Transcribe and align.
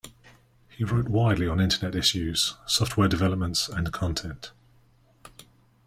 He 0.67 0.83
wrote 0.83 1.09
widely 1.09 1.47
on 1.47 1.61
internet 1.61 1.93
issues, 1.93 2.55
software 2.65 3.07
developments 3.07 3.69
and 3.69 3.93
content. 3.93 4.51